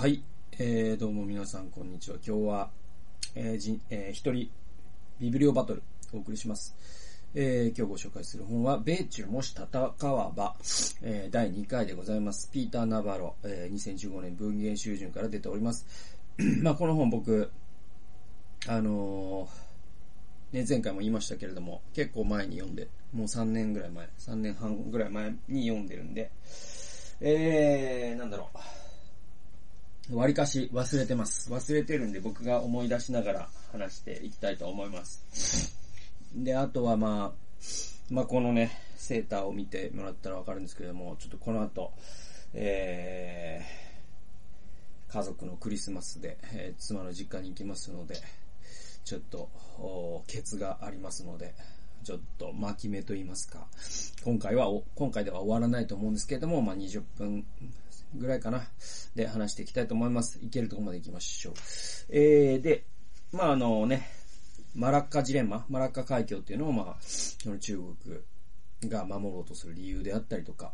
[0.00, 0.22] はい、
[0.58, 2.16] えー、どうも皆さんこんにちは。
[2.26, 2.70] 今日は、
[3.34, 4.50] えーじえー一人
[5.20, 5.82] ビブリオバトル
[6.14, 6.74] お送りします。
[7.34, 9.74] えー、今日ご紹介する本は、米中もし戦
[10.10, 10.56] わば、
[11.02, 12.50] えー第2回でございます。
[12.50, 15.84] ピーター・ナバロ、えー2015年文芸集順から出ております。
[16.62, 17.52] まあこの本僕、
[18.68, 26.30] あのーね、前回も言いましたけれども、結構前に読んで、もう3年ぐらい前、3年半ぐらい前に読んでるんで、
[27.20, 28.89] えー、なんだろう。
[30.12, 31.50] 割かし忘れてます。
[31.52, 35.76] 忘れてるんで僕が思い出しながら話していきたいと思います。
[36.34, 37.62] で、あとはまあ、
[38.10, 41.92] まあこのね、セーターを見てもらったらわかるんですけども、ちょっとこの後、
[42.54, 48.16] えー、家族のクリスマスで、えー妻の実家に行きますので、
[49.04, 49.48] ちょっと、
[49.78, 51.54] おケツがありますので、
[52.02, 53.66] ちょっと巻き目と言いますか、
[54.24, 57.46] 今回は、今回では終わらないと思うんですけれども、まあ20分
[58.14, 58.62] ぐらいかな、
[59.14, 60.38] で話していきたいと思います。
[60.42, 61.54] いけるとこまで行きましょう。
[62.08, 62.84] えー、で、
[63.32, 64.08] まああのね、
[64.74, 67.78] マラッカジレンマ、マラッカ海峡っていうのをまあ、その中
[68.82, 70.72] 国が守ろうとする理由であったりとか、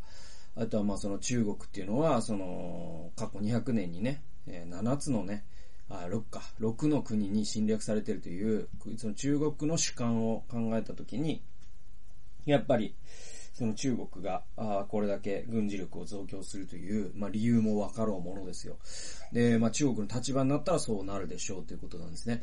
[0.55, 5.45] あとはまあその中国っていうのは、その、過去200年にね、え7つのね、
[5.89, 11.43] あ、6か、6の国に侵略されてるという、その中国の主観を考えたときに、
[12.45, 12.95] やっぱり、
[13.57, 18.77] その中国が、あこれだけ軍事力を増強するという、まあ理由もわかろうものですよ。
[19.33, 22.43] で、まあ中国の立場になったらそうなるでしょうということなんですね。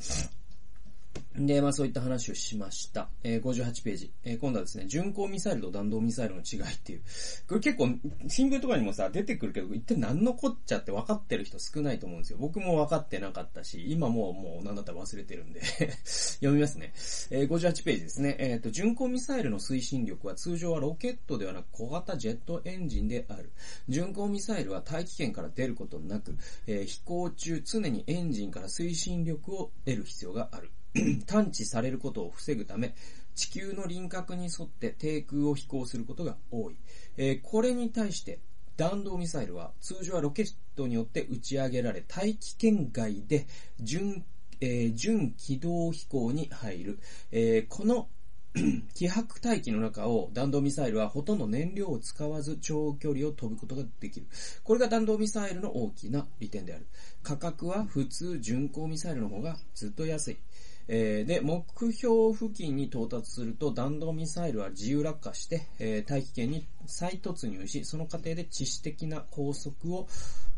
[1.35, 3.09] で、まあそういった話をしました。
[3.23, 4.11] えー58ページ。
[4.23, 7.01] えー今度はですね、巡航ミサイルと弾道ミサイルの違いっていう。
[7.47, 7.89] これ結構、
[8.27, 12.37] 新聞とかにもさ、出てくるけど、一体何のこっちゃって分かってる人少ないと思うんですよ。
[12.39, 15.61] 僕も分かってなかったし、今もうもう何だったら忘れてるんで
[16.05, 16.93] 読みますね。
[17.31, 18.35] えー58ページですね。
[18.39, 23.51] えっ、と、巡航ミサイルの推進力は通常はロケットではなく小型ジェットエンジンである。
[23.89, 30.69] 巡航ミサイルは大気圏から出ることなく、えー飛行中常にエンジンから推進力を得る必要がある。
[31.25, 32.95] 探知されることを防ぐため、
[33.35, 36.75] 地球の輪郭に沿って低空を飛行することが多い。
[37.17, 38.39] えーこれに対して、
[38.77, 43.47] 弾道ミサイルは通常はロケットによって打ち上げられ、大気圏外で
[43.79, 44.23] 準、
[44.61, 46.99] えー準軌道飛行に入る。
[47.31, 48.07] えーこの
[48.93, 54.27] 気迫大気の中を弾道ミサイルはほとんど燃料を使わず長距離を飛ぶことができる。
[54.63, 56.85] これが弾道ミサイルの大きな利点である。
[57.23, 60.37] 価格は普通巡航ミサイルの方がずっと安い。
[60.87, 61.63] えーで、目
[61.93, 70.07] 標付近に到達すると弾道ミサイルは自由落下して、えー大気圏に再突入し、その過程で致死的な高速を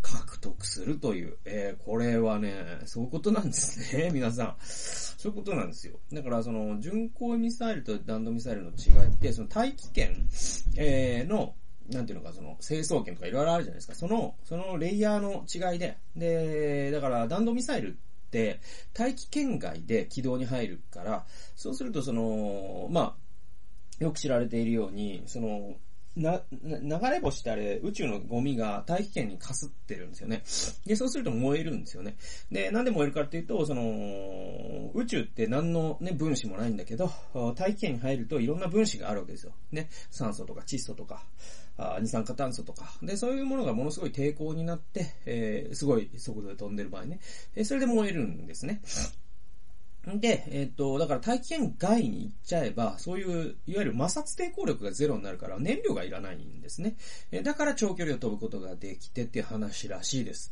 [0.01, 2.53] 獲得するという、えーこれはね、
[2.85, 4.55] そういうことなんですね、 皆さん。
[4.63, 5.99] そういうことなんですよ。
[6.13, 10.27] だから、その、巡航ミサイルと弾道ミサイルの違いって、その大気圏、
[10.75, 11.55] えーの、
[11.89, 13.95] なんていうのか、その、成層圏とかいろいろあるじゃないですか。
[13.95, 18.14] その、そのレイヤーの違いで、で、だから弾道ミサイルって、
[18.93, 21.25] 大気圏外で軌道に入るから、
[21.55, 25.75] そうするとその、まあ、よく知られているように、その、
[26.15, 26.71] な流
[27.11, 30.43] れ星ってあれ、宇宙のゴミが大気圏にかすってるんですよね。
[30.85, 32.15] で、そうすると燃えるんですよね。
[32.49, 37.11] で、なんで燃えるかっていうと、その、宇宙って何のね、分子もないんだけど、
[37.55, 39.53] 大気圏に入るといろんな分子があるわけですよ。
[39.71, 39.89] ね。
[40.09, 41.25] 酸素とか窒素とか、
[41.77, 42.93] あ二酸化炭素とか。
[43.01, 47.19] で、そういうものがものすごい抵抗になって、えー、すごい速度で飛んでる場合ね。
[47.55, 48.81] えーそれで燃えるんですね。
[50.07, 56.95] で、えっ、と、だから大気圏外に行っちゃえば、そういう、いわゆる摩擦抵抗力がゼロになるから燃料がいらないんですね。
[57.31, 60.51] えだから長距離を飛ぶことができてっていう話らしいです。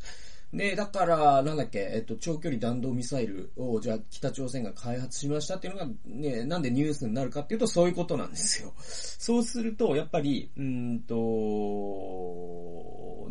[0.54, 8.72] で、だから、なんだっけ、えっと、長距離弾道ミサイルを、じゃあ、北朝鮮が開発しましたっていうのが、ね、なんでニュースになるかっていうと、そういうことなんですよ。
[8.78, 11.16] そうすると、やっぱり、うーんと、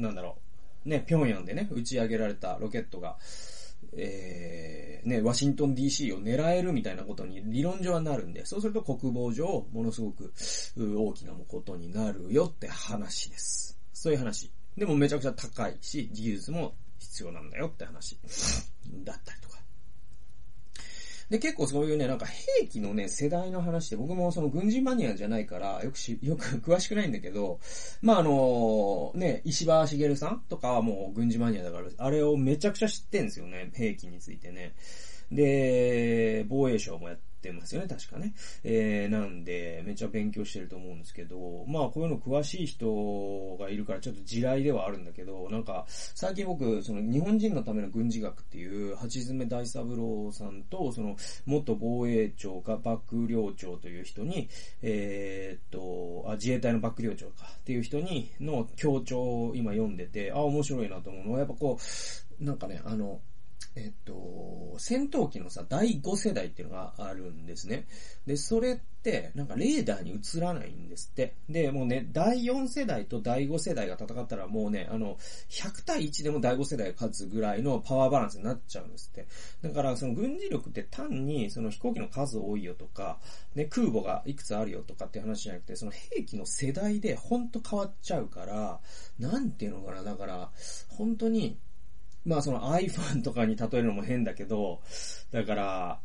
[0.00, 0.36] なんだろ
[0.84, 3.16] う、ね、平壌でね、打ち上げられたロケットが、
[3.96, 10.32] えー、ね、ワシントン DC を狙えるみたいなことに理論上はなるんで、そうすると国防上、ものすごく
[10.76, 13.78] 大きなことになるよって話です。
[13.92, 14.50] そういう話。
[14.76, 18.18] でもめちゃくちゃ高いし、技術も必要なんだよって話
[19.04, 19.58] だったりとか。
[21.30, 27.58] で、結構そういうね、なんか兵器のね、世代の話で、僕もその軍事マニアじゃないから、よくし、よく 詳しくないんだけど、
[28.02, 34.74] まあ、あの、ね、石破茂さんとかはもう軍事マニアだから、あれをめちゃくちゃ知ってんですよね、兵器についてね。
[35.30, 38.34] で、防衛省もやっってますよね、確かね。
[38.62, 54.48] えー、なんで、めっちゃ勉強してると思うんですけど、まあ、こういうの詳しい人がいるから、ちょっと地雷ではあるんだけど、なんか、最近僕、その、日本人のための軍事学っていう、八詰大三郎さんと、その、元防衛庁か幕僚長という人に、
[54.82, 61.78] えー、っと、あ、自衛隊の幕僚長かっていう人に、の協調を今読んでて、あ、面白いなと思うのは、やっぱこ
[62.40, 63.20] う、なんかね、あの、
[63.74, 64.12] えっと、
[64.78, 67.86] 戦闘機のさ、第5世代っていうのがあるんですね。
[68.26, 71.34] で、それって、なんかレーダーに映らないんですって。
[71.48, 75.16] で、もうね、第4世代と第5世代が戦ったらもうね、あの、
[75.50, 79.26] 100対1でも第5世代が勝つぐらいのパワーバランスになっちゃうんですって。
[79.62, 83.18] だから、その軍事力って単に、その飛行機の数多いよとか、
[83.54, 88.80] ね、空母がいくつあるよとかって話じゃなくて、その兵器の世代でほんと変わっちゃうから、
[89.18, 90.50] なんていうのかな、だから、
[90.88, 91.58] 本当に、
[92.24, 94.80] まあその iPhone とかに例えるのも変だけど、
[95.30, 96.00] だから、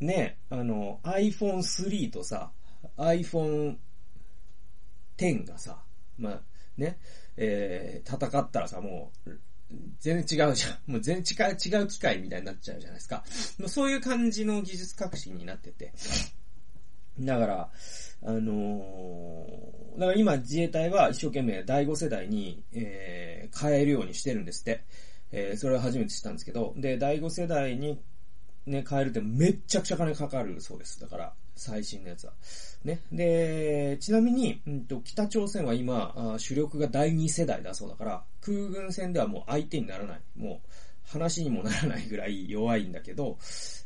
[0.00, 2.50] ね、あの iPhone 3とさ、
[2.96, 3.76] iPhone
[5.18, 5.78] 10がさ、
[6.18, 6.40] まあ
[6.76, 6.98] ね、
[7.36, 9.30] えー、戦ったらさ、もう、
[10.00, 10.78] 全然違うじゃん。
[10.90, 13.24] もう全然違う、違う機械みたいになっちゃうじゃないですか。
[13.68, 15.92] そういう感じの技術革新になってて。
[17.20, 17.70] だから、
[18.22, 24.84] あのー、だから今自衛隊は一生懸命第5世代に、えー、変えるようにしてるんですって。
[25.32, 28.00] えー、それは初めて知ったんですけど、で、第5世代に
[28.66, 31.00] ね、変えるってめっちゃくちゃ金かかるそうです。
[31.00, 32.32] だから、最新のやつは。
[32.84, 33.00] ね。
[33.12, 40.20] で、ちなみに、うんと、北朝鮮は今、主力が第2世代だそうだから、空軍戦ではもう相手にならない。
[40.36, 40.68] もう、
[41.10, 43.38] 話にもならないぐらい弱いんだけど、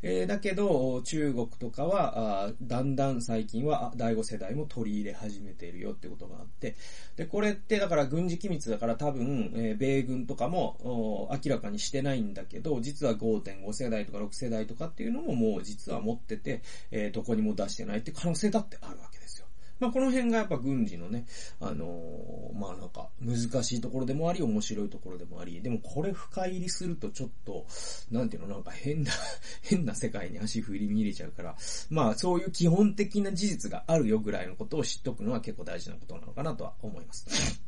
[0.03, 6.77] えー、だけど、中国とかは、あだんだん最近は第5世代も取り入れ始めているよってことがあって、
[7.17, 16.61] で、これってだから軍事機密だから多分、えー、米軍とかも明らかにしてないんだけど、実は5.5世代とか6世代とかっていうのももう実は持ってて、
[16.91, 19.44] えー、どこにも出してないって可能性だってあるわけですよ。
[19.81, 21.27] まあ、この辺がやっぱ軍事のね、
[21.61, 27.67] あのー、まあなんか難しいところでもあり、面白いところでもあり、でもこれ深入りするとちょっと、
[28.11, 29.11] なんていうの、なんか変な
[29.63, 31.57] 変な世界に足振り見入れちゃうから、
[31.91, 37.65] まあそういう基本的な事実があるよぐらいのことを知っとくのは結構大事なことなのかなとは思います。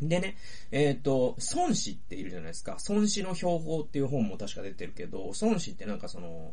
[0.00, 0.36] でね、
[0.70, 2.76] えっ、ー、と、孫子っているじゃないですか。
[2.88, 6.52] 孫子の標法っていう本も確か出てるけど、孫子ってなんかその、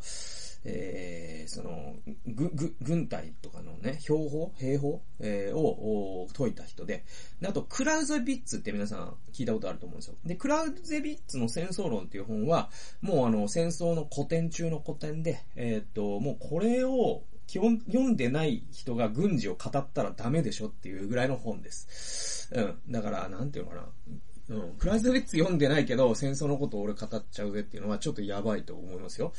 [0.66, 1.96] えー、その、
[2.28, 7.06] ぐ、ぐ、軍隊とかのね、標法兵法、えー、を解いた人で
[7.40, 10.16] で、あと、クラウゼビッツって皆さん聞いたことあると思うんですよ。
[10.26, 12.70] で、クラウゼビッツの戦争論っていう本は、
[13.02, 22.48] もうあの、戦争の古典中の古典で、えー、っと、もうこれを、基本読んでない人が軍事を語ったらダメでしょっていうぐらいの本です。
[22.54, 22.80] うん。
[22.92, 24.56] だから、なんていうのかな。
[24.56, 24.74] うん。
[24.78, 29.34] クライズウィッツ読んでないけど、戦争のことを俺語っちゃうぜっていうのはちょっとやばいと思いますよ。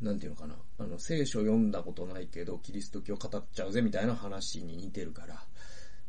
[0.00, 0.54] なんていうのかな。
[0.78, 5.44] あの、聖書読んだことないけど、キリスト教語っちゃうぜみたいな話に似てるから。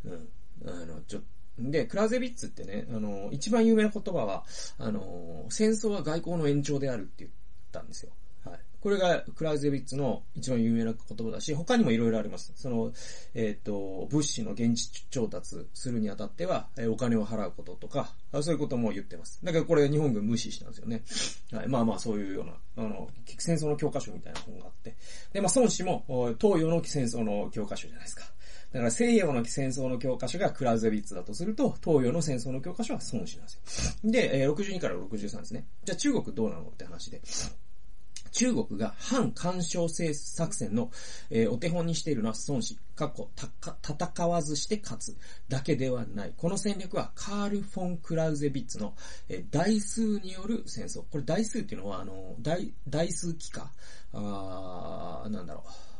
[0.05, 0.29] うん。
[0.65, 1.21] あの、ちょっ、
[1.59, 4.45] で、クラウゼビッツってね、あの、一番有名な言葉は、
[4.77, 7.31] あの、戦争は外交の延長であるって言っ
[7.71, 8.11] たんですよ。
[8.45, 12.51] はいこれがクラウゼビッツの一番有名な言葉だし、他にもいろいろあります。
[12.55, 12.91] その、
[13.35, 19.39] えっ、ー、と、物資の現地調達するにあたっては、えお金を払うこととか、そういうことも言ってます。
[19.43, 21.03] だからこれ日本軍無視したんですよね。
[21.51, 21.67] はい。
[21.67, 23.07] まあまあそういうような、あの、
[23.37, 24.95] 戦争の教科書みたいな本があって。
[25.31, 26.03] で、まあ孫子も
[26.41, 28.23] 東洋の戦争の教科書じゃないですか。
[28.73, 34.11] だから西洋の戦争の教科書がクラウゼビッツだとすると、東洋の戦争の教科書は孫子なんですよ。
[34.11, 35.67] で、えー、62から63ですね。
[35.83, 37.21] じゃあ中国どうなのって話で。
[38.31, 40.91] 中国が反干渉性作戦の、
[41.29, 43.29] えー、お手本にしているのは孫子、過去、
[43.83, 45.17] 戦わずして勝つ
[45.49, 46.33] だけではない。
[46.35, 48.93] この戦略はカール・フォン・クラウゼビッツの、
[49.29, 51.03] えー、代数による戦争。
[51.11, 53.71] これ代数っていうのは、あの、代、代数機か、
[54.13, 55.91] あなんだろう。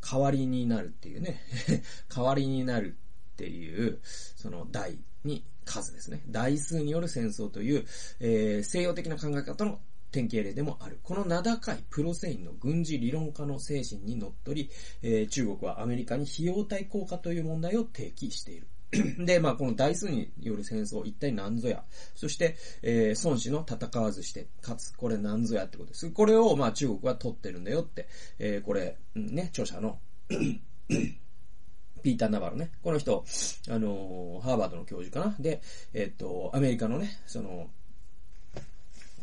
[0.00, 1.40] 代わりになるっていうね。
[2.08, 2.96] 代わりになる
[3.32, 4.00] っていう、
[4.36, 6.22] その代に数ですね。
[6.28, 7.86] 代数による戦争という、
[8.20, 9.80] えー、西洋的な考え方の
[10.10, 10.98] 典型例でもある。
[11.02, 14.70] この名高いプロセインの軍事理論家の精神にのっとり、
[15.02, 18.66] えー、中国はアメリカに費用対効果という問題を提起している。
[19.18, 21.84] で、まあ、この台数による戦争、一体何ぞや。
[22.14, 26.10] そして、えー、孫子の戦わずして、かつ、これ何ぞやってことです。
[26.10, 30.00] これを、まあ、中国は取ってるんだよって、えー、これ、うんね、著者の
[32.02, 32.70] ピーター・ナバロね。
[32.82, 33.24] この人、
[33.68, 35.36] あのー、ハーバードの教授かな。
[35.38, 35.60] で、
[35.92, 37.70] えっ、と、アメリカのね、その、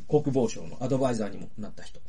[0.08, 2.00] 国防省のアドバイザーにもなった人。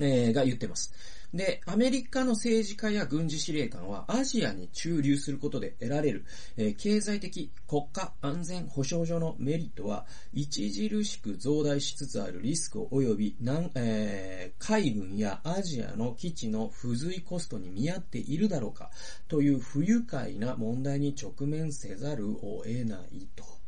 [0.00, 0.92] えー、が言ってます。
[1.32, 6.24] で、アメリカの政治家や軍事司令官はアジアに駐留することで得られる、
[6.56, 18.90] えー、経済的国家安全保障上のメリットは著しく増大しつつあるリスク及び南、えー、海軍やアジアの基地の付随コストに見合っているだろうか
[19.26, 23.63] という不愉快な問題に直面せざるを得ないと。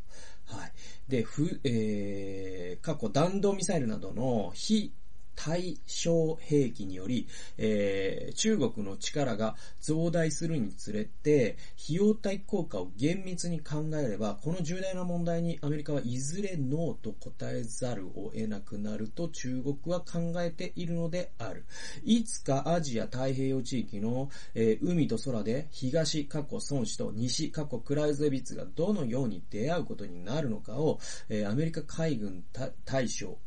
[0.47, 0.73] はい。
[1.09, 4.93] で、ふ、えー、過去弾道ミサイルなどの非
[5.37, 7.29] 対象兵器により、
[7.59, 21.65] えー、中国の力が増大するにつれて、費用対効果を厳密に考えれば、この重大な問題にアメリカはいずれノーと答えざるを得なくなると中国は考えているのである。
[22.05, 32.45] いつかアジア太平洋地域の、えー、海と空で東過去孫子と西過去クライゼビッツがどのように出会うことになるのかを、えー、アメリカ海軍
[32.85, 33.39] 大将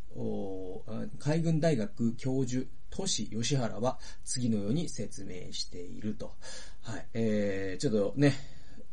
[1.20, 6.34] 海軍大学教授、都市吉原は次のように説明していると。
[6.82, 7.06] はい。
[7.14, 8.34] えー、ちょっとね、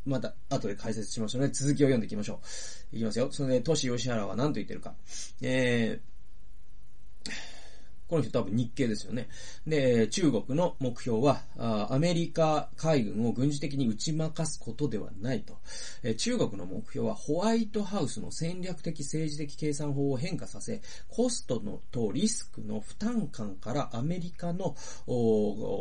[0.04, 1.49] また後で解説しましょうね。
[1.49, 2.40] 続きを読んでいきましょ
[2.92, 2.96] う。
[2.96, 3.28] いきますよ。
[3.32, 4.94] それで、都市吉原は何と言ってるか。
[5.40, 7.30] えー、
[8.08, 9.28] この人多分日系ですよね。
[9.66, 11.42] で、中国の目標は、
[11.90, 15.58] アメリカ海軍を軍事的に打ち負かすことではないと。
[16.16, 24.76] 中国の目標はホワイトハウスの戦略的政治的計算法を変化させ、コストのとリスクの負担感からアメリカの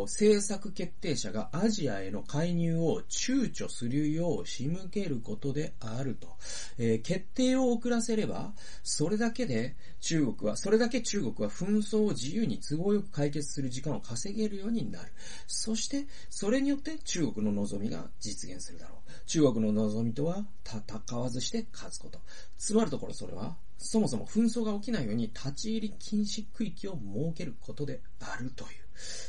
[0.05, 6.35] 政策決定者がアジアへの介入を躊躇するよう仕向けることであると。
[6.77, 8.53] えー、決定を遅らせれば、
[8.83, 15.11] それだけで中国は、それだけ中国は紛争を自由に都合よく解決する時間を稼げるようになる。
[15.47, 19.11] そして、それによって中国の望みが実現するだろう。
[19.27, 22.19] 中国の望みとは戦わずして勝つこと。
[22.57, 28.69] つまるところそれは、そもそも紛争が起きないように立ち入り禁止区域を設けることであるという。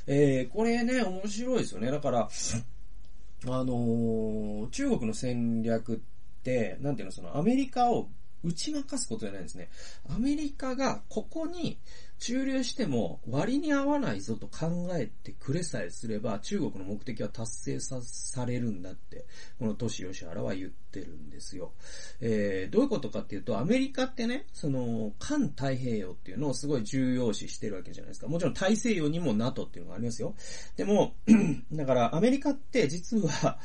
[0.06, 1.90] えー、これね、面白いですよね。
[1.90, 2.28] だから、
[3.48, 5.98] あのー、中国の戦略っ
[6.42, 8.08] て、なんていうの、そのアメリカを
[8.44, 9.68] 打ち負かすことじゃないんですね。
[10.08, 11.78] アメリカがここに
[12.18, 19.26] 駐留しても割に合わないぞと考えてくれさえすれば中国の目的は達成さされるんだって、
[19.58, 21.72] この都市吉原は言ってるんですよ。
[22.20, 28.28] えー、どういうことかっていうと、アメリカってね、その、環太平洋っていうのをすごい重要視してるわけじゃないですか。
[28.28, 30.34] もちろん大西洋にも NATO っていうのがありますよ。
[30.76, 31.14] でも、
[31.72, 33.58] だからアメリカって実は、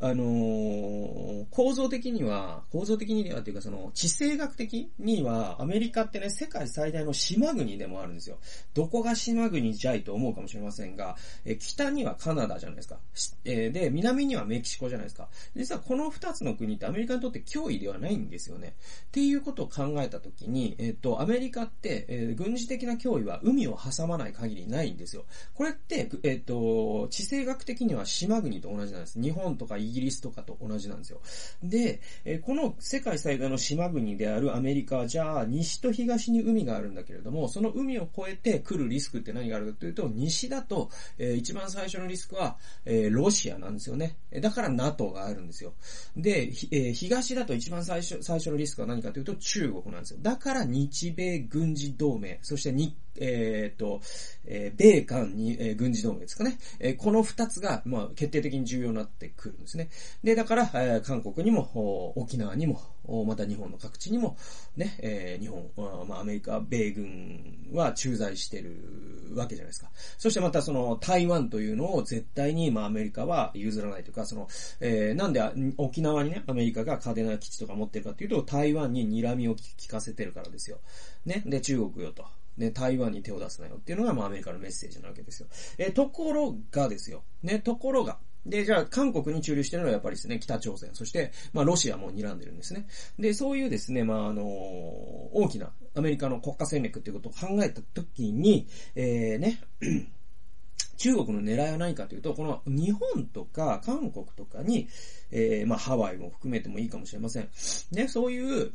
[0.00, 8.38] あのー、構造的には、構造的にはっていうかその、地政学的にはアメリカってね、世界最大の島国でももあるんですよ。
[8.74, 12.98] どこが島国じゃいと思うかもしれませんが、え北にはカナダじゃないですか。
[13.44, 15.28] えで、南にはメキシコじゃないですか。
[15.56, 18.74] 実はこの二つの国ってアメリカにとって脅威ではないんですよね。
[19.06, 25.24] っていうことを考えたときに、えっ、と、アメリカって、えー、軍事的な脅威は海を挟まない限りないんですよ。
[25.54, 29.20] これって、えっ、と、地政学的には島国と同じなんです。
[29.20, 31.20] 日本とかイギリスとかと同じなんですよ。
[31.62, 44.16] で、えこの世界最大の島国であるアメリカは、じゃあ、西と東に海があるんだけれども、その海海を越えて来るリスクって何があるかというと、西だと、えー、一番最初のリスクは、えー、ロシアなんですよね。
[44.40, 45.74] だから NATO があるんですよ。
[46.16, 50.18] で、えー、東だと一番最初、最初のリスクは何かというと中国なんですよ。
[50.22, 54.00] だから日米軍事同盟、そして日えっ、ー、と、
[54.44, 56.58] えー、米韓に、えー、軍事同盟ですかね。
[56.80, 59.88] えー、この二つが、まあ、決定的に重要になってくるんですね。
[60.22, 62.80] で、だから、えー、韓国にも、沖縄にも、
[63.26, 64.36] また日本の各地にも、
[64.76, 65.70] ね、えー、日本、
[66.08, 69.90] まあ、アメリカ、米軍は駐在してるわけじゃないですか。
[70.18, 74.48] そしてまたその台湾というのを絶対に、まあ、アメリカは譲らないというか、その、
[74.80, 75.42] えー、なんで
[75.76, 80.78] 沖縄にね、アメリカが嘉手納基地とか持ってるかというと、台湾に睨みを聞かせてるからですよ。
[81.26, 82.24] ね、で、中国よと。
[82.56, 85.48] ね、台湾に手を出すなよっていうのが、まあ、アメリカのメッセージなわけですよ。
[85.78, 87.24] えところがですよ。
[87.42, 88.18] ね、ところが。
[88.46, 92.86] で、じゃあ、韓国に駐留してるのはやっぱりですね、北朝鮮、そして、まあ、ロシアも睨んでるんですね。
[93.18, 99.60] で、そういうですね、まあ、あの、大きなアメリカの国家戦略っていうことを考えたときに、えー、ね、
[100.96, 104.88] 中国の狙いは何かというと、この日本とか韓国とかに、
[105.30, 107.48] えー、まあ、ハワイも含めてもいいかもしれません。
[107.90, 108.72] ね、そういう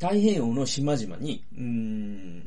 [0.00, 2.42] 太平洋の島々に、うん、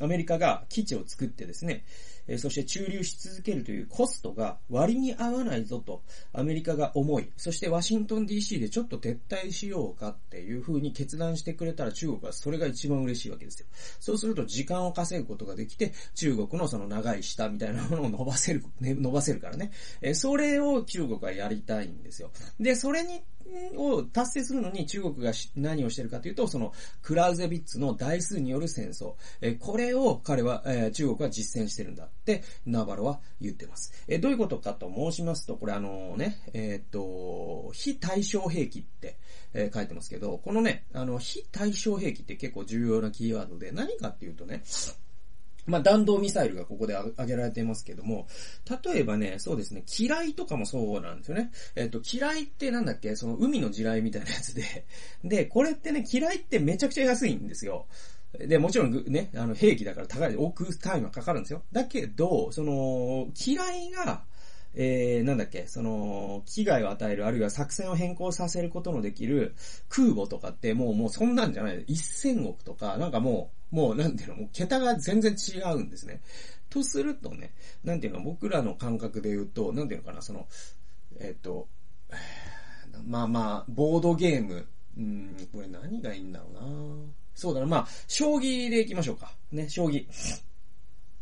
[0.00, 1.84] アメリカが基地を作ってですね、
[2.26, 6.02] えそして駐留し続けるというコストが割に合わないぞと
[6.32, 13.66] アメリカが思い、そしてワシントン DC でちょっと撤退しようかっていう風に決断してくれたら中国はそれが一番嬉しいわけですよ。
[14.00, 19.70] そうすると時間を稼ぐことができて、中国のその長い舌みたいなものを伸ばせる、ね、伸ばせるからね。
[20.00, 22.30] えそれを中国はやりたいんですよ。
[22.58, 23.22] で、それに
[23.76, 26.72] を達成するのに中国が何をしてるかというと、その
[27.02, 29.14] クラウゼビッツの台数による戦争。
[29.40, 33.92] えこれを彼は、え中国は実践してるんだってナバロは言ってます。
[34.08, 39.18] えどういうことかと申しますと、これあのね、えっ、と、非対称兵器って、
[39.52, 44.62] え書いてますけど、このね、あの、非対称兵器って結構重要なキーワードで、何かっていうとね、
[45.66, 48.26] まあ、弾道ミサイルがここで挙げられていますけども、
[48.84, 51.50] 例えばね、そうですね、機雷とかもそうなんですよね。
[51.74, 53.16] えっ、と、機雷ってなんだっけ？
[53.16, 54.86] その海の地雷みたいなやつで、
[55.24, 57.86] で、これってね、機雷ってめちゃくちゃ安いんですよ。
[58.38, 61.62] で、もちろんね、あの、兵器だから高い、置くタイムはかかるんですよ。
[61.72, 64.24] だけど、その、機雷が、
[64.74, 69.54] えー、なんだっけ、その、危害を与える、あるいは作戦を変更させることのできる
[69.88, 71.84] 空母とかって、もう、もうそんなんじゃない。
[71.86, 76.20] 一千億とか、なんかもう、もう、なんていうの、もう桁が全然違うんですね。
[76.70, 77.52] とするとね、
[77.82, 80.46] なんていうの、僕らの感覚で言うと、なんていうのかな、その、
[81.18, 81.66] えっ、ー、と、
[83.04, 84.66] まあまあ、ボードゲーム、
[84.96, 86.60] うん、これ何がいいんだろうな
[87.34, 89.32] そうだな、まあ、将棋で行きましょうか。
[89.50, 90.06] ね、将棋。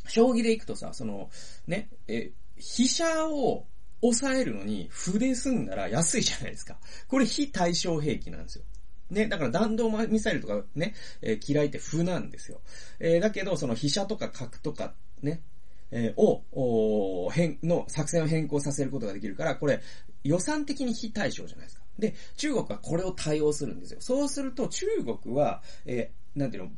[0.06, 1.30] 将棋で行くとさ、その、
[1.66, 3.66] ね、え、飛車を
[4.02, 6.76] 抑えるのに筆済んだら安いじゃないですか。
[7.08, 8.64] これ非対称兵器なんですよ。
[9.12, 12.60] ね、だから弾道ミサイルとかね、えー、嫌いって負なんですよ。
[12.98, 15.42] えー、だけど、その飛車とか角とかね、
[15.90, 19.80] えー、を、お変、の作戦を変更させることができるから、これ
[20.24, 21.82] 予算的に非対称じゃないですか。
[21.98, 24.00] で、中国はこれを対応するんですよ。
[24.00, 24.86] そうすると中
[25.22, 26.70] 国は、えー、なんていうの、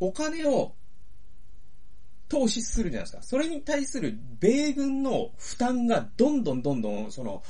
[0.00, 0.74] お金を
[2.28, 3.22] 投資するじゃないですか。
[3.22, 7.42] それに対する米軍の負担がどんどんどんどん、その、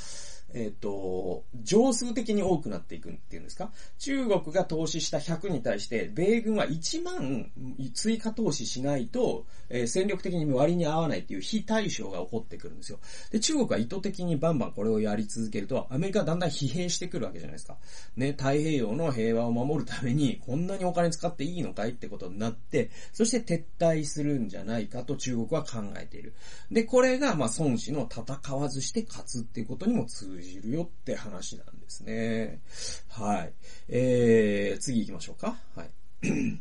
[0.55, 3.71] えっ、ー、と、上数的に多くなっていくっていうんですか？
[3.99, 7.50] 中国が投資した100に対して、米軍は1万
[7.95, 12.99] 追加投資しないと、えー、戦力的に割に合わないっていう非対称が起こってくるんですよ。
[13.31, 17.76] で、中国は意図的にバンバンこれをやり続けると、アメリカはだんだん疲弊してくるわけじゃないですか。
[18.17, 26.35] ね、太平洋の平和を守るために、こんなにお金使っていいのかいってことになって、そして撤退するんじゃないかと中国は考えている。
[26.71, 32.61] で、これが、まあ、孫子の戦わずして勝つっていうことにも通通じるよって話なんですね。
[33.09, 33.52] はい。
[33.88, 35.57] えー、次行きましょうか。
[35.75, 35.90] はい。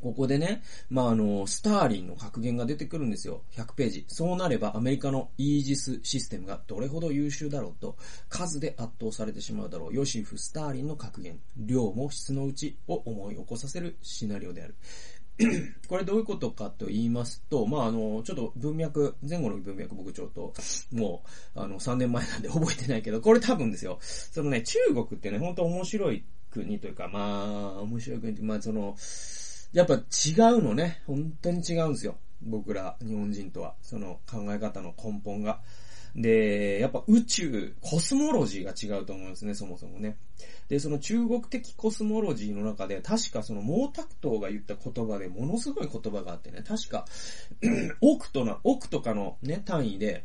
[0.00, 3.40] ここでね、まあ、あの、スターリンの格言が出てくるんですよ。
[3.56, 4.04] 100ページ。
[4.06, 7.96] そうなればアメリカのイージスシステムがどれほど優秀だろうと、
[8.28, 9.94] 数で圧倒されてしまうだろう。
[9.94, 11.40] ヨシフ・スターリンの格言。
[11.56, 14.74] 量も質のうちを思い起こさせるシナリオである。
[15.88, 20.54] これどういうことかと言いますと、まあ、あの、ちょっと文脈、前後の文脈僕ちょっと、
[20.92, 21.24] も
[21.56, 23.98] う、あの、3年前なんで 覚えてないけど、これ多分ですよ。
[24.00, 28.96] そのね、中国ってね、本当面白い国というか、まあ、面白い国って、まあ、その、
[29.72, 31.02] やっぱ違うのね。
[31.06, 32.16] 本当に違うんですよ。
[32.42, 33.74] 僕ら、日本人とは。
[33.82, 35.60] その考え方の根本が。
[36.16, 40.16] で、やっぱ宇宙、コスモロジーが違うと思うんですね、そもそもね。
[40.68, 47.04] で、その中国的コスモロジーの中で、確かその毛沢東が言った言葉でものすごい言葉があってね、確か、
[48.00, 50.24] 億とな、億とかのね、単位で、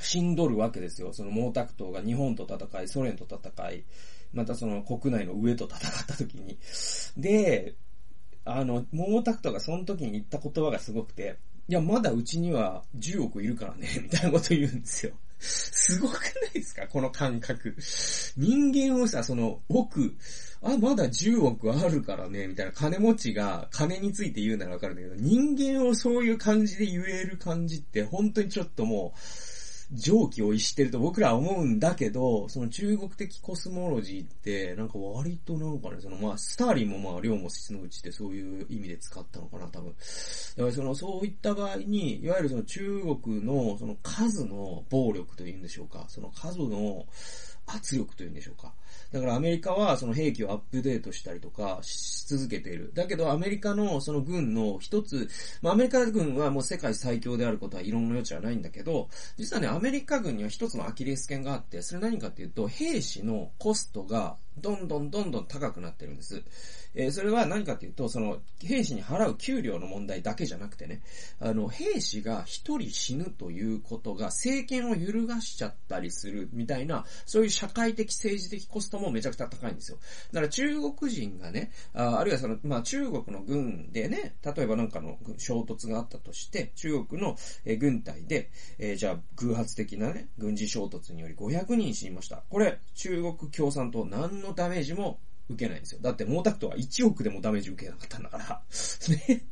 [0.00, 1.12] 死んどるわけですよ。
[1.12, 3.84] その毛沢東が日本と戦い、ソ連と戦い、
[4.32, 6.58] またその国内の上と戦った時に。
[7.16, 7.74] で、
[8.56, 15.12] あの、毛沢東がその時に言った言葉がすごくて、いや、まだうちには10億いるからね、 みたいなこと言うんですよ。
[15.40, 16.86] すごくないですか？
[16.88, 17.76] この感覚。
[18.36, 20.16] 人間をさ、その奥、
[20.62, 29.18] あ、まだ10億あるからね、みたいな金持ちが金について言うならわかるんだけど、人間をそういう感じで言える感じって本当にちょっともう、
[29.92, 39.94] 蒸気を逸してると僕らは思うんだけど、その中国的コスモロジーって、なんか割となんかね、そのまあ、スターリンもまあ、量も質のうちってそういう意味で使ったのかな、多分。
[40.56, 47.06] だからその、そういった場合に、いわゆるその中国のその数の暴力というんでしょうか、その数の
[47.66, 48.74] 圧力というんでしょうか。
[49.12, 52.92] だからアメリカはその兵器をアップデートしたりとかし続けている。
[52.94, 55.28] だけどアメリカのその軍の一つ、
[55.62, 66.42] まあアメリカ軍はもう世界最強であることは異論の余地はないんだけど、実はね、アメリカ軍には一つのアキレス腱があって、それ何かっていうと、兵士のコストがどんどんどんどん高くなってるんです。
[66.94, 71.02] えー、それは何かっていうと、その、兵士に払う給料の問題だけじゃなくてね、
[71.40, 79.98] あの、兵士が一人死ぬということが政権を揺るがしちゃったりするみたいな、そういう社会的政治的コストもめちゃくちゃ高いんですよ。
[80.32, 87.36] だから中国人がね、ああるいはその、まあ中国の軍でね、例えばなんかの衝突があったとして、中国の
[87.78, 92.42] 軍隊で、えー、じゃあ偶発的なね、軍事衝突により500人死にました。
[92.48, 96.00] これ、中国共産党何ののダメージも受けないんですよ。
[96.02, 98.62] だって毛沢東は1億でもダメージ受けなかったんだから。
[99.08, 99.46] ね。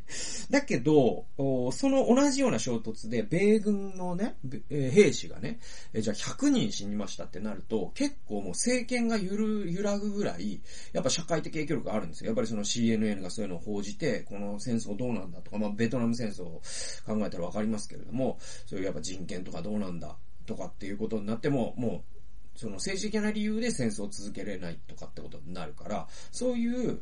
[0.51, 4.37] だけど、その同じような衝突で、米軍のね、
[4.69, 5.59] 兵士がね、
[5.99, 10.61] じゃあ100人死にましたってなると、結構もう政権が揺る、揺らぐぐらい、
[10.93, 12.27] やっぱ社会的影響力があるんですよ。
[12.27, 16.63] やっぱりその CNN がそういうのを報じて、この戦争どうなんだとか、まあベトナム戦争を
[17.07, 22.16] 考えたらわかりますけれども、そういうやっぱ人権とかどうなんだとかっていうことになっても、もう
[22.57, 27.01] その政治的な理由で戦争を続けれないとかってことになるから、そういう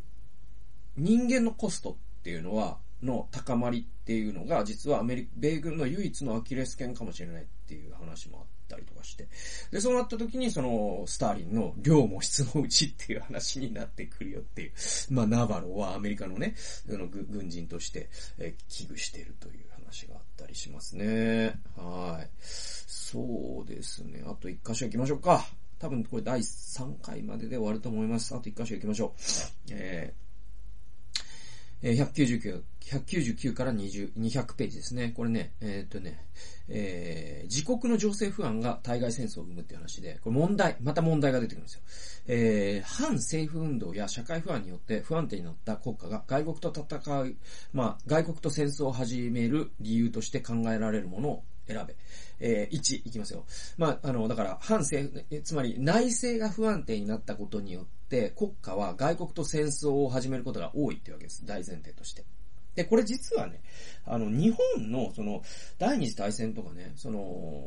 [0.96, 9.28] 人間のコストっていうのは、の高まりっていうのが、実はアメリカ、米軍の唯一のアキレス腱かもしれないっていう話もあったりとかして。
[9.70, 14.72] で、そうなった時に、その、スターリンの量も質のうちっていう話になってくるよっていう。
[15.10, 19.64] まあ、ナバロはアメリカのね、その軍人として、え危惧してるという
[20.02, 21.60] があったりしますね。
[21.76, 22.30] はい。
[22.40, 24.22] そうですね。
[24.26, 25.46] あと一箇所行きましょうか。
[25.78, 28.34] 多分これ第3回までで終わると思います。
[28.34, 29.10] あと一箇所行きましょう。
[29.70, 30.23] えー、
[31.92, 35.12] 199、199から20、200ページですね。
[35.14, 36.18] これね、えー、っとね、
[36.68, 41.82] えー、自国の情勢不安が対外戦争を生むっていう話で、これ問題、また問題が出てくるんですよ。
[42.26, 47.36] えー、反政府運動や社会不安によって不安定になった国家が外国と戦う、
[47.74, 51.96] まあ、外国と戦争を始める理由として考えられるものを選べ。
[52.40, 53.44] えー、1、いきますよ。
[53.76, 61.44] まあ、あの、だから、反政府、つまり内政が不安定になったことによって、国家は外国と戦争を始めることが多いっていうわけです。
[61.46, 62.24] 大前提として。
[62.74, 63.62] で、これ実はね、
[64.04, 65.42] あの、日本の、その、
[65.78, 67.62] 第二次大戦とかね、その、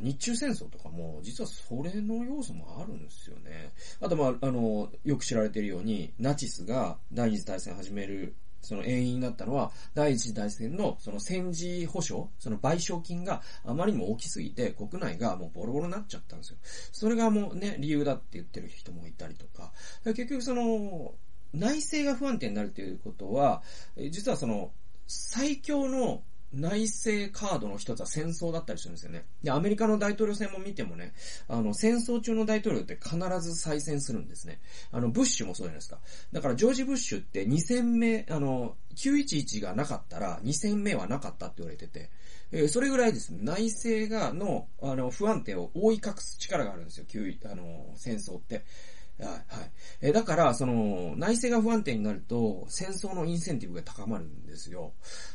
[0.00, 3.72] 日中戦争とかも、実はそれの要素もあるんですよね。
[4.00, 16.58] あと、まあ、あの、よく知られているように、ナチスが第二次大戦始めるその遠因になったのは、第一次大戦のその戦時保障、その賠償金があまりにも大きすぎて、国内がもうボロボロになっちゃったんですよ。
[16.92, 19.72] それがもうね、理由だって言ってる人もいたりとか、
[20.04, 21.14] 結局その、
[21.54, 23.62] 内政が不安定になるということは、
[24.10, 24.72] 実はその、
[25.06, 29.24] 最強の内政カードの一つは戦争だったりするんですよね。
[29.42, 31.12] で、アメリカの大統領選も見てもね、
[31.46, 34.60] あの、戦争中の大統領って必ず再選するんですね。
[34.90, 35.98] あの、ブッシュもそうじゃないですか。
[36.32, 42.10] だから、ジョージ・ブッシュって2戦目、あの、911がなかったら2戦目はなかったって言われてて、
[42.50, 48.64] えー、それぐらいですね、内政が、の、あの、不安定を覆い隠す力があるんですよ、9あの、戦争って。
[49.26, 49.42] はい、
[50.00, 54.92] えだから、その、内政が不安定になると、戦争のインセンティブが高まるんですよ。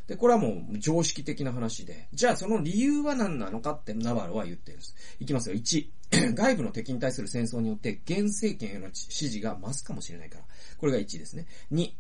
[0.08, 2.08] で、これはもう常識的な話で。
[2.14, 4.96] じゃあ、その理由は何なのかってナバロは言ってるんです。
[5.20, 5.56] いきますよ。
[5.58, 5.88] 1、
[6.34, 10.46] 外部の敵に対する戦争によって、現政権への支持が増すかもしれないから。
[10.78, 11.48] これが1ですね。
[11.74, 11.92] 2、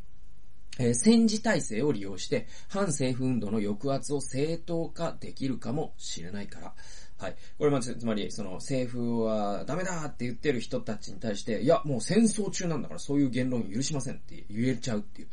[0.79, 6.73] えー、戦時体制を利用して、反政府運動の抑圧を正当化できるかもしれないから。
[7.17, 7.35] はい。
[7.57, 15.27] これまつ、つまり、その、政府はダメだって言ってる人たちに対して、いや、もう戦争中なんだからそういう言論許しませんって言えちゃうっていう。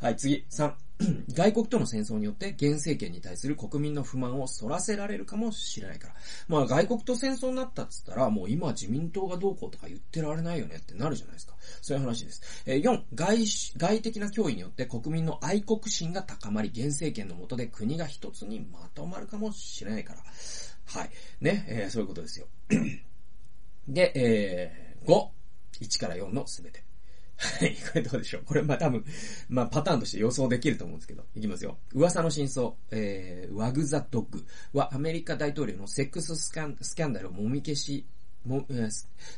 [0.00, 0.72] はい、次、3。
[1.34, 6.14] 外国との戦争によって現政権に対する国民の不満を反らせられるかもしれないから。
[6.48, 11.54] まあ外国と戦争になったっつったら、もう今自民党がどうこうとか言ってられないよねってなるじゃないですか。
[11.82, 12.62] そういう話です。
[12.64, 13.44] えー、4、外、
[13.76, 20.20] 外的な脅威によって国民の愛国心が高まり、現政権の下で国が一つにまとまるかもしれないから。
[20.86, 21.10] はい。
[21.40, 22.46] ね、えー、そういうことですよ。
[23.88, 25.28] で、えー、5、
[25.82, 26.84] 1から4のすべて。
[27.38, 28.44] はい、 これどうでしょう？
[28.44, 29.04] これ、まあ、多分、
[29.48, 31.78] まあ、パターンとして予想できると思うんですけど、いきますよ。
[31.92, 38.06] 噂の真相、えー、ワグザドッグはアメリカ大統領のセックススキャンダルをもみ消し
[38.46, 38.64] も、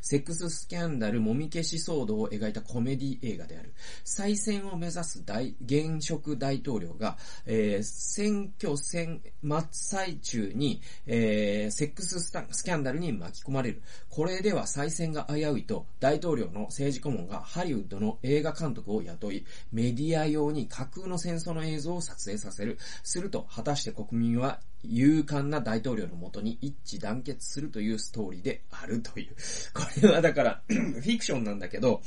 [0.01, 3.73] セックススキャンダルもみ消し騒動を描いたコメディ映画である。
[4.05, 7.16] 再選を目指す大、現職大統領が、
[7.47, 12.33] えー、選挙戦真っ最中に、えー、セックスス
[12.64, 13.83] キャンダルに巻き込まれる。
[14.09, 22.79] これでは再選が危ういと、大統領の政治顧問がハリウッドの映画監督を雇い、メディア用に架空の戦争の映像を撮影させる。
[23.03, 29.35] すると、果たして国民は勇敢な大統領のもとに一致団結するというストーリーであるという。
[29.75, 32.01] これはだから フィクションなんだけど、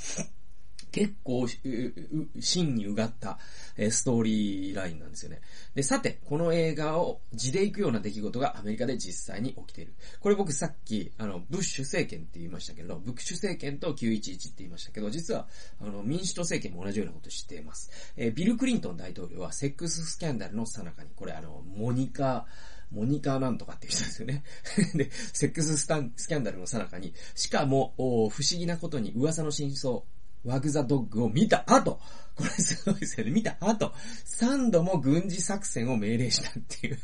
[0.91, 1.47] 結構、
[2.39, 3.39] 真にうがった、
[3.89, 5.41] ストーリーラインなんですよね。
[5.73, 9.93] で、さて、この映画を地で行くような出来事がアメリカで実際に起きている。
[10.19, 15.47] これ僕さっき、あの、ブッシュ政権って言いましたけれど、ブッシュ政権と911って言いましたけど、実は、
[15.79, 17.89] あの、民主党政権も同じようなことを知っています。
[18.17, 22.45] えー、ビル・クリントン大統領はセックススキャンダルの最中に、これあの、モニカ、
[22.91, 24.43] モニカなんとかっていう人ですよね。
[24.93, 30.03] で、セックススタンスキャンダルの最中に、しかも、不思議なことに噂の真相、
[30.45, 31.99] ワグザドッグを見た後、
[32.35, 33.31] これすごいですよね。
[33.31, 33.93] 見た後、
[34.39, 36.99] 3度も軍事作戦を命令したっていう。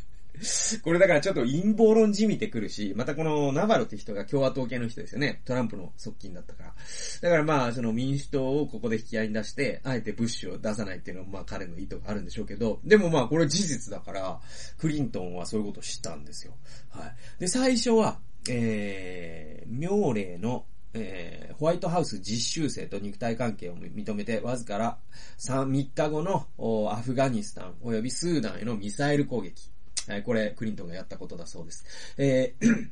[0.84, 5.41] これだからちょっと陰謀論じみてくるし、またこのナバロって人が共和党系の人ですよね。
[5.45, 6.73] トランプの側近だったから。
[7.21, 14.39] だからまあ、その民主党をここで引き合いに出して、あえてブッシュを出さないっていうのはまあ彼の意図があるんでしょうけど、でもまあこれ事実だから、
[14.78, 16.54] クリントンはそういうことをしたんですよ。
[16.89, 17.15] はい。
[17.39, 18.19] で、最初は、
[18.50, 20.65] えー、妙齢の
[20.98, 24.78] えー、ホワイトハウス実習生と肉体関係を認めて、わずか
[25.40, 26.48] 3, 3日後の
[26.92, 29.70] アフガニスタン及びスーダンへのミサイル攻撃。
[30.10, 31.86] えー、これ、クリントンがやったことだそうです。
[32.18, 32.90] えー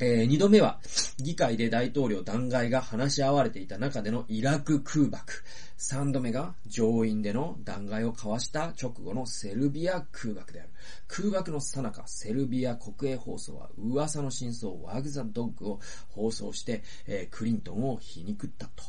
[0.00, 0.78] えー、二度目は、
[1.18, 5.44] 議会で大統領弾劾が話し合われていた中でのイラク空爆。
[5.76, 10.70] 三度目が上院での弾劾を交わした直後のセルビア空爆である。
[11.06, 18.84] 空爆の最中、セルビア国営放送は噂の真相ワグザドッグを放送して、えー、クリントンを皮肉ったと。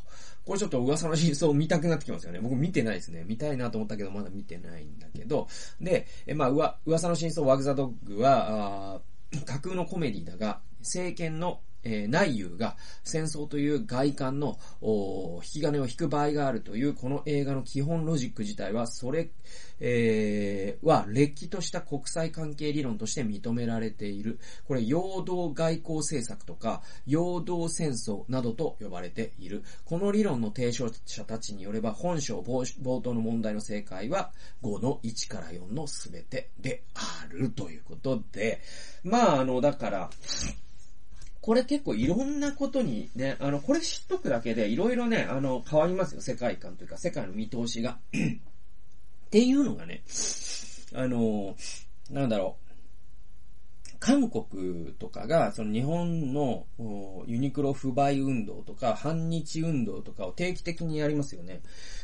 [0.46, 2.40] これちょっと噂の真相を見たくなってきますよね。
[2.40, 3.24] 僕見てないですね。
[3.28, 5.48] 見たいなと思ったけど、まだ見てないんだけど。
[5.80, 9.02] で、えまあ、噂の真相ワグザドッグは、
[9.46, 19.30] 架空のコメディだが、政権のえ、内遊が戦争という外観の引き金を引く場合があるというこの映画の基本ロジック自体は、それ、
[19.80, 24.40] えー、は、れっきとした国際関係理論として認められている。
[24.68, 29.64] これ、陽動外交政策とか、陽動戦争などと呼ばれている。
[29.86, 34.32] この理論の提唱者たちによれば、本章冒頭の問題の正解は、
[34.64, 38.62] 5の1から4の全てであるということで、
[39.04, 40.10] まあ、あの、だから、
[41.42, 48.00] これ結構いろんなことにね、あの、これ知っとくだけでいろいろね、あの、変わりますよ、世界観というか、世界の見通しが。
[48.12, 50.04] っていうのがね、
[50.94, 51.56] あの、
[52.10, 52.70] なんだろう。
[54.00, 56.66] 韓国とかが、その日本の
[57.28, 61.62] ユニクロ不買運動とか、反日運動とかを定期的にやりますよね。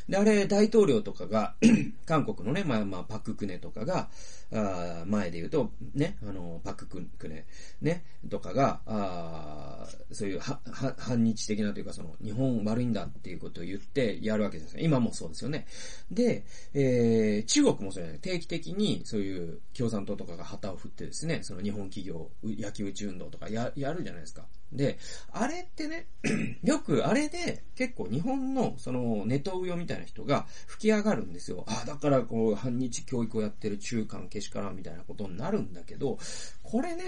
[0.07, 1.55] で、あれ、大統領とかが
[2.05, 4.09] 韓国のね、まあまあ、パククネとかが、
[4.53, 7.45] あ前で言うと、ね、あの、パククネ、
[7.81, 15.65] ね、とかが、あそういうは、は、反日的なというか、その、日本悪いんだっていうことを言ってやるわけです今もそうですよね。
[16.11, 18.19] で、えー、中国もそうよね。
[18.21, 24.45] 定期的に、そういう共産党とかが旗を振ってですね、その日本企業、野球打ち運動とかや、やるじゃないですか。
[24.75, 24.97] で、
[25.31, 26.07] あれってね、
[26.63, 31.65] よくあれで結構日本のそのネトウヨみたいな人が吹き上がるんですよ。
[31.67, 36.17] ああ、だからこう反日教育をやってる中間けしからんみたいなことになるんだけど、
[36.63, 37.03] これね、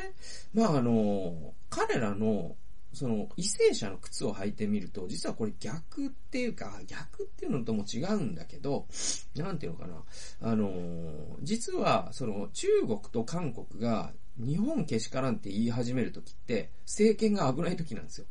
[0.54, 2.56] まああの、彼らの
[2.94, 8.88] その、異性者の靴を履いてみると、実はこれ逆っていうか、逆っていうのとも違うんだけど、
[9.36, 10.04] なんていうのかな。
[10.42, 18.28] あの実は、その、中国と韓国が日本けしからんって言い始めるときって、政権が危ないときなんですよ。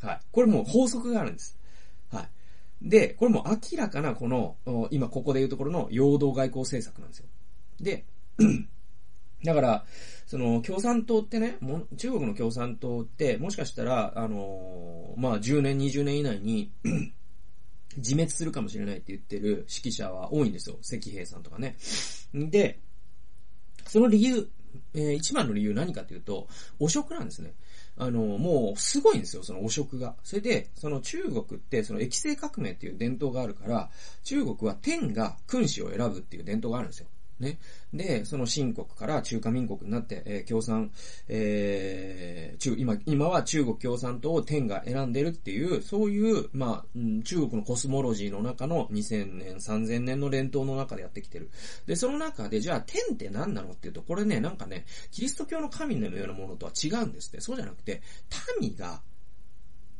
[0.00, 0.20] はい。
[0.32, 1.58] これもう法則があるんです。
[2.10, 2.28] はい。
[2.82, 4.56] で、これも明らかなこの、
[4.90, 7.26] 今ここで言うところの陽動外交政策なんですよ。
[7.80, 8.04] で、
[9.44, 9.84] だから、
[10.26, 16.72] その、共産党ってね、も中国の共産党って、もしかしたら、あのー、まあ、10年、20年以内に
[17.96, 20.76] 自滅するかもしれないって言ってる指揮者は多いんですよ。
[20.82, 21.76] 石兵さんとかね。
[22.34, 22.80] で、
[23.86, 24.50] その理由、
[24.94, 27.52] えー、一番の理由何かというと、汚職なんですね。
[27.96, 30.14] あの、もう、すごいんですよ、その汚職が。
[30.22, 33.90] それで、その中国って、その液性革命っていう伝統があるから、
[34.24, 37.08] 中国は天が君主を選ぶっていう伝統があるんですよ。
[37.40, 37.58] ね。
[37.92, 40.90] で、その新国から中華民国になって、えー、共産、
[41.28, 51.50] えー、中、今、今は中国共産党を天が選んでるっていう、そういう、まあ、うん、中国のコスモロジーの中の2000年、3000年の伝統の中でやってきてる。
[51.86, 57.40] で、その中で、じゃあ天って何なのっていうと、これね、なんかね、キリスト教の神のようなものとは違うんですって。
[57.40, 58.02] そうじゃなくて、
[58.60, 59.00] 民が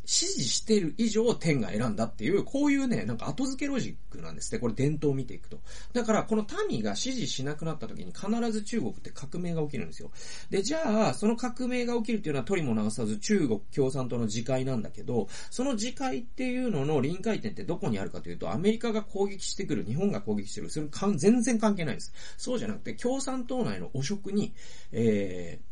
[0.09, 4.59] 支持してる以上天が選んだっていう、こういうね、なんか後付けロジックなんですね。
[4.59, 5.61] これ伝統を見ていくと。
[5.93, 10.11] だから、この民が支持しなくなった時に必ず中国って革命が起きるんですよ。
[10.49, 22.15] で、じゃあ、その革命が起きるっていうのは取りも直さず中国共産党の自戒なんだけど、その自戒っていうのの臨界点ってどこにあるかというと、アメリカが攻撃してくる、日本が攻撃してくる、それ全然関係ないです。
[22.39, 24.55] そうじゃなくて、共産党内の汚職に、
[24.91, 25.68] えー、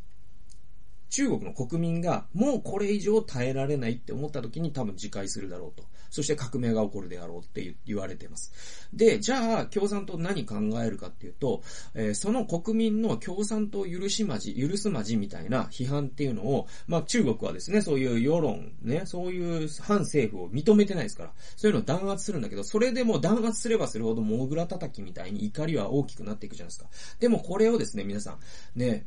[1.11, 5.87] 中国の国民がもうこれ以上耐えられないって思った時に多分自戒するだろうと。
[6.11, 8.53] そして革命が起こるであろうって言われています。
[8.93, 11.63] で、じゃあ共産党何考えるかっていうと、
[11.95, 26.87] えー、その国民の共産党許しまじ、許すまじみたいな批判っていうのを、まあ中国はですね、そういう世論、ね、そういう反政府を認めてないですから、そういうのを弾圧するんだけど、それでも弾圧すればするほどモグラ叩きみたいに怒りは大きくなっていくじゃないですか。
[27.21, 28.39] でもこれをですね、皆さん、
[28.79, 29.07] ね、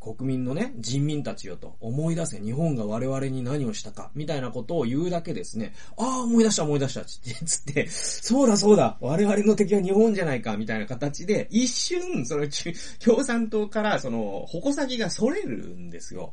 [0.00, 12.46] 国民のね、人民たちよと思い出せ日本が我々に何をしたか、みたいなことを言うだけですね、ああ、思い出した思い出した、つって、そうだそうだ、我々の敵は日本じゃないか、みたいな形で、一瞬、その、
[12.98, 16.32] 共産党から、その、矛先が逸れるんですよ。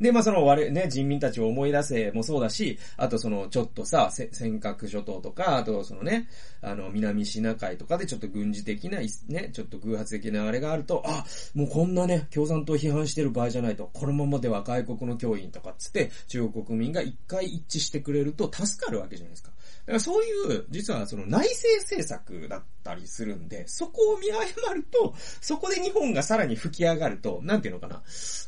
[0.00, 6.28] で、まあその我、ね、人民たちを思い出せもそうだし、あとその、ちょっとさ、尖閣諸島とか、あとそのね、
[6.62, 19.50] あの、南シナ海とかでちょっと軍事的な、ね、ちょっと偶発的な流れがあると、あ、もうこんなね、共産党批判してる場合じゃないと、このままでは外国の教員とかっつって、中国国民が一回一致してくれると助かるわけじゃないですか。
[19.90, 28.02] だからそういう、実はその内政政策だったりするんで、そこを見誤ると、そこで日本がさらに吹き上がると、なんていうのかな。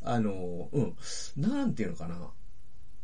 [0.04, 0.96] あの、うん。
[1.36, 2.30] なんていうのかな。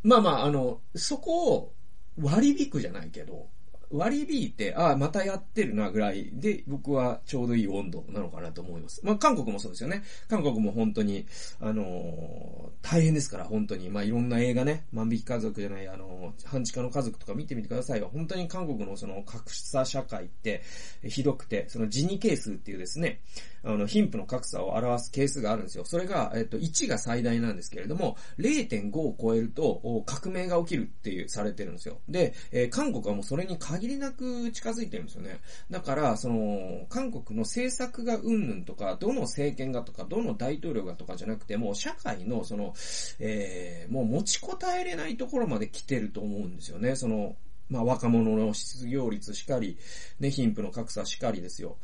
[0.04, 1.74] まあまあ、あの、そこを
[2.20, 3.48] 割り引くじゃないけど、
[3.90, 9.00] 割り引いて、ああ、またやってるなぐらいで、僕はちょうどいい温度なのかなと思います。
[9.04, 10.02] まあ、韓国もそうですよね。
[10.28, 11.26] 韓国も本当に、
[11.60, 13.88] あのー、大変ですから、本当に。
[13.88, 18.10] まあ、いろんな映画ね、万引き家族じゃない、あのー、半地下の家族とか見てみてくださいよ。
[18.12, 20.62] 本当に韓国のその格差社会って
[21.04, 23.20] ひどくて、そのジニ係数っていうですね、
[23.64, 25.84] あの、貧富の格差を表す係数があるんですよ。
[25.84, 32.00] それが、えっと、1が最大なんですけれども、0.5を超えると、革命が起きるっていう、されてるんですよ。
[32.08, 35.40] で、えー、韓国はもうそれに変限りなく近づいてるんですよね。
[35.70, 42.74] だから、その、韓国の政策がうんぬんとか、どの政権がとか、どの大統領がとかじゃなくて、もう社会の、その、
[43.18, 46.96] えー、もう持ちこたえれないところまで来てると思うんですよね。
[46.96, 47.36] その、
[47.68, 49.78] まあ、若者の失業率しかり、
[50.20, 51.76] ね、貧富の格差しかりですよ。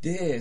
[0.00, 0.40] で、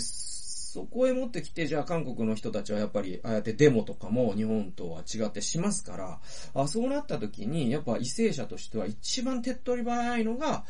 [0.72, 6.20] そこへ持ってきて、じゃあ韓国の人たちはやっぱり、ああやってデモとかも日本とは違ってしますから、
[6.54, 10.66] あそうなった時に、やっぱ為政者としては一番手っ取り早いのが、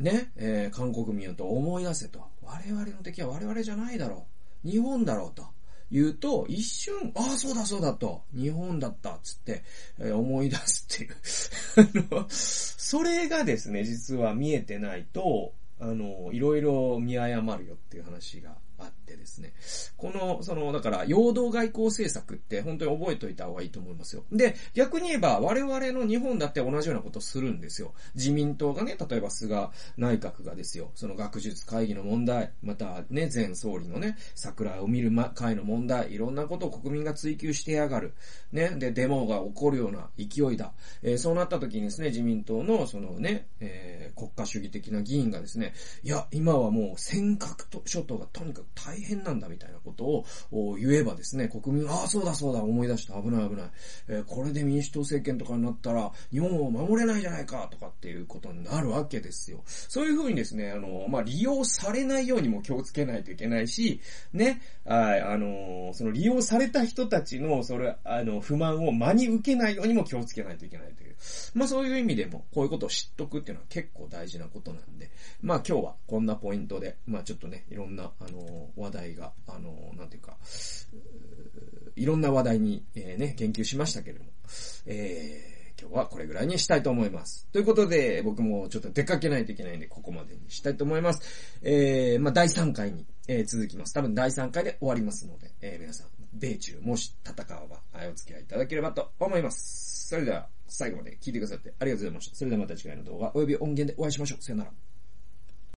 [0.00, 2.20] ね、えー、韓国民と思い出せと。
[2.42, 4.26] 我々の敵は我々じゃないだろ
[4.64, 4.68] う。
[4.68, 5.44] 日本だろうと。
[5.92, 9.62] 言うと、一瞬、ああ、そうだそうだと、日本だった、つって、
[9.98, 11.16] えー、思い出すっていう
[12.10, 19.52] あの、それがですね、実は見えてないと、あの、いろいろ見誤るよっていう話があってですね。
[19.96, 24.24] この、その、だから、陽動外交政策って本当に覚えといた方がいいと思いますよ。
[24.32, 27.94] で、逆に言えば、我々の日本だって同じようなことするんですよ。
[28.14, 38.14] 自民党がね、例えば菅内閣がですよ、その学術会議の問題、またね、前総理のね、桜を見る会の問題、いろんなことを国民が追求してやがる。
[38.52, 40.72] ね、で、デモが起こるような勢いだ。
[41.02, 53.70] えー、そうなった時にですね、自民党の、そのね、えー、国家主義的な議員がですね、いや、今はもう尖閣諸島がとにかく大変なんだみたいなことを言えばですね、国民、ああ、そうだそうだ、思い出した、危ない危ない。
[54.08, 59.62] えー、これで民主党政権とかになったら、日本を守れないじゃないか、とかっていうことになるわけですよ。
[59.66, 64.00] そういうふうにですね、あの、まあ、利用されないようにも気をつけないといけないし、
[64.32, 71.15] ね、はい、あの、その利用された人たちの、それ、あの、不満を真に受けないようにも気をつけないといけないという。
[71.54, 75.10] まあそういう意味でも、こういうことを知っとくっていうのは結構大事なことなんで、
[75.42, 80.36] まあ今日はこんなポイントで、まあちょっとね、いろんな、あの、話題が、あの、なんていうか、
[81.96, 84.30] いろんな話題に、えー、ね、言及しましたけれども、
[84.86, 87.46] えー今日はこれぐらいにしたいと思います。
[87.52, 91.58] ということで、僕もちょっと出かけないといけないんで、ここまでにしたいと思います。
[91.62, 93.92] えー、まあ、第3回に、えー、続きます。
[93.92, 99.85] 多分第3回で終わりますので、えー、皆さん、米中もし戦わば、お付き合いいただければと思います。
[100.06, 102.36] それでは、最後まで聞いてくださってありがとうございました。
[102.36, 104.42] それではまた次回の動画及び音源でお会いしましょう。
[104.42, 104.70] さよなら。